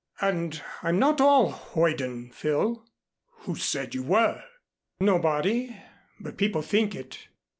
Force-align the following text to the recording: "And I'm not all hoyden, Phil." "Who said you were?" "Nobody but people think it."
"And 0.19 0.59
I'm 0.81 0.97
not 0.97 1.21
all 1.21 1.51
hoyden, 1.51 2.31
Phil." 2.31 2.83
"Who 3.43 3.55
said 3.55 3.93
you 3.93 4.01
were?" 4.01 4.43
"Nobody 4.99 5.77
but 6.19 6.37
people 6.37 6.63
think 6.63 6.95
it." 6.95 7.27